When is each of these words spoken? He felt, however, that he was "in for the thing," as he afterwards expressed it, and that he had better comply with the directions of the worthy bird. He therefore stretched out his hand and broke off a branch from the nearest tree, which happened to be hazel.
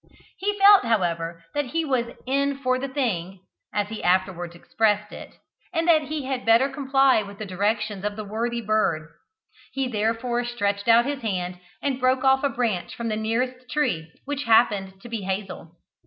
He 0.39 0.57
felt, 0.57 0.83
however, 0.83 1.43
that 1.53 1.65
he 1.65 1.85
was 1.85 2.07
"in 2.25 2.57
for 2.57 2.79
the 2.79 2.87
thing," 2.87 3.39
as 3.71 3.89
he 3.89 4.03
afterwards 4.03 4.55
expressed 4.55 5.11
it, 5.13 5.35
and 5.71 5.87
that 5.87 6.01
he 6.01 6.25
had 6.25 6.43
better 6.43 6.69
comply 6.69 7.21
with 7.21 7.37
the 7.37 7.45
directions 7.45 8.03
of 8.03 8.15
the 8.15 8.23
worthy 8.25 8.61
bird. 8.61 9.07
He 9.73 9.87
therefore 9.87 10.43
stretched 10.43 10.87
out 10.87 11.05
his 11.05 11.21
hand 11.21 11.59
and 11.83 11.99
broke 11.99 12.23
off 12.23 12.43
a 12.43 12.49
branch 12.49 12.95
from 12.95 13.09
the 13.09 13.15
nearest 13.15 13.69
tree, 13.69 14.11
which 14.25 14.45
happened 14.45 14.99
to 15.03 15.07
be 15.07 15.21
hazel. 15.21 15.75